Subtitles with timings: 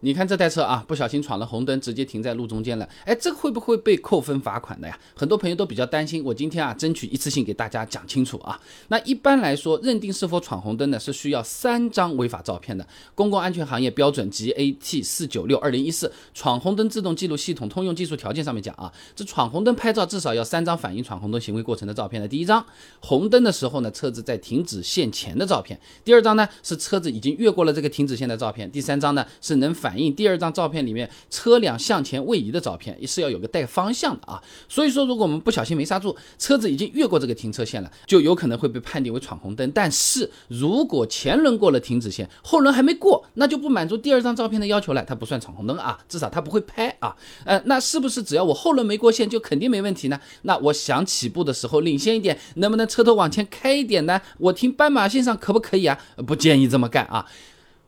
[0.00, 2.88] 你看这台车啊，不小心闯了红灯，直接停在路中间了。
[3.04, 4.98] 哎，这个会不会被扣分罚款的呀？
[5.14, 6.24] 很多朋友都比较担心。
[6.24, 8.58] 我今天啊，争取一次性给大家讲清楚啊。
[8.88, 12.86] 那一般来说，认定是否闯红灯呢，是需要三张违法照片的。
[13.14, 22.26] 公共安全行业标准 GAT 四九六二零一四闯红灯自动记录系统通用技术条件上面讲啊，这闯红灯拍照至少要三张反映闯红灯行为过程的照片的。
[22.26, 22.64] 第一张，
[23.00, 34.40] 红灯的时候呢，车子在停止线前的照片；第二张呢，是车子已经越过了这个停止线的照片；第三张呢，是能反反映第二张照片里面车辆向前位移的照片，也是要有个带方向的啊。
[34.68, 39.68] 所以说，如果我们不小心没刹住，车子已经越过这个停车线了，就有可能会被判定为闯红灯。
[39.72, 47.16] 但是如果前轮过了停止线，后轮还没过，那就不满足第二张照片的要求了，它不算闯红灯啊，至少它不会拍啊。
[47.44, 50.20] 呃，那是不是只要我后轮没过线就肯定没问题呢？
[50.42, 54.22] 那我想起步的时候领先一点，能不能车头往前开一点呢？
[54.38, 55.98] 我停斑马线上可不可以啊？
[56.24, 57.26] 不建议这么干啊。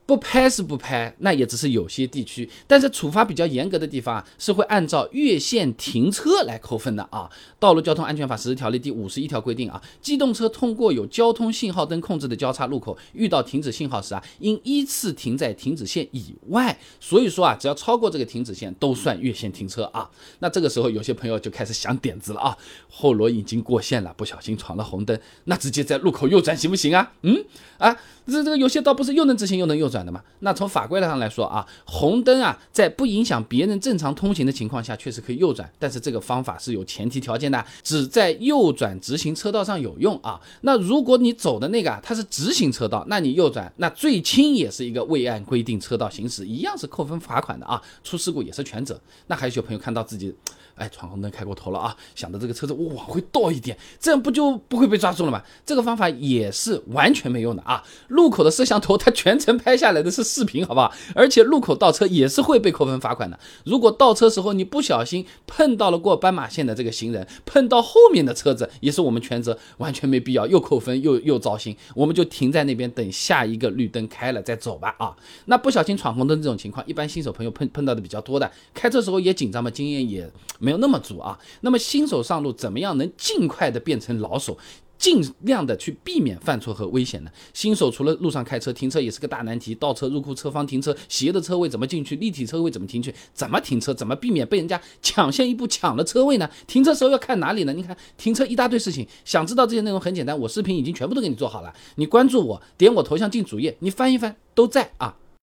[0.05, 7.31] 不拍是不拍，那也只是有些地区，但是处罚比较严格的地方啊，是会按照越线停车来扣分的啊。
[7.59, 16.77] 道路交通安全法实施条例第五十一条规定啊，机动车通过有交通信号灯控制的交叉路口，遇到停止信号时啊，应依次停在停止线以外。
[16.99, 20.11] 所以说啊，只要超过这个停止线，都算越线停车啊。
[20.41, 22.57] 那这个时候有些朋友就开始想点子了啊，
[22.91, 27.13] 后轮已经过线了，不小心闯了红灯，那直接在路口右转行不行啊？
[27.23, 27.45] 嗯
[27.79, 30.23] 啊，这这个有些道不是又能直行又能右转的吗？
[30.41, 40.41] 那从法规上来说啊，红灯啊，在不影响别人正常通行的情况下，确实可以右转，但是这个方法是有前提条件的，只在右转直行车道上有用啊。
[40.63, 47.81] 那如果你走的那个啊，它是直行车道，那你右转，那最轻也是一个未按规定车道行驶，一样是扣分罚款的啊。
[48.03, 49.01] 出事故也是全责。
[49.27, 50.35] 那还有些朋友看到自己。
[50.75, 51.95] 哎，闯红灯开过头了啊！
[52.15, 55.43] 想着这个车子我往回倒一点，这样不就不会被抓住了吗？
[55.67, 57.85] 这个方法也是完全没用的啊！
[58.09, 60.93] 路口的摄像头它全程拍下来的是视频，好不好？
[61.13, 63.37] 而且路口倒车也是会被扣分罚款的。
[63.65, 71.77] 如果倒车时候你不小心碰到了过斑马线的这个行人，碰到后面的车子，也是我们全责，完全没必要，又扣分又又糟心。
[71.97, 75.17] 我们就停在那边等下一个绿灯开了再走吧啊！
[75.47, 80.31] 那不小心闯红灯这种情况，一般新手朋友碰碰到的比较多的，开车时候也紧张嘛，经验也。
[80.59, 84.57] 没有那么足啊，那么新手上路怎么样能尽快的变成老手，
[85.03, 87.31] 尽量的去避免犯错和危险呢？
[87.53, 89.75] 新手除了路上开车，停车也是个大难题。
[89.75, 92.15] 倒车入库车方停车，斜的车位怎么进去？
[92.15, 93.13] 立体车位怎么停去？
[93.35, 93.93] 怎么停车？
[93.93, 96.49] 怎么避免被人家抢先一步抢了车位呢？
[96.69, 97.73] 停车时候要看哪里呢？
[97.73, 105.17] 你看停车一大堆事情，想知道这些内容很简单，我视频已经全部都给你做好了，你关注我，点我头像进主页，你翻一翻都在啊。